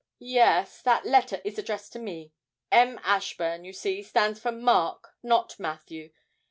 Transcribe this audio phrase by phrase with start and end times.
[0.17, 2.33] 'Yes, that letter is addressed to me
[2.71, 2.99] M.
[3.03, 6.09] Ashburn, you see, stands for Mark, not Matthew.